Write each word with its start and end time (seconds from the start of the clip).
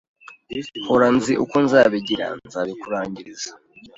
Hora 0.89 1.07
nzi 1.15 1.33
uko 1.43 1.55
nzabigira, 1.65 2.25
nzabikurangiriza.” 2.45 3.51